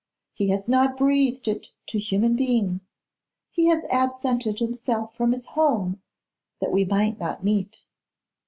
[0.33, 2.81] He has not breathed it to human being.
[3.51, 6.01] He has absented himself from his home,
[6.59, 7.85] that we might not meet.